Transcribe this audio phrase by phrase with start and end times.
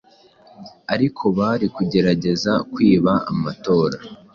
[0.93, 3.97] ariko bari kugerageza kwiba amatora,